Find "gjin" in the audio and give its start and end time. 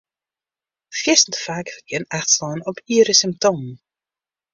1.89-2.07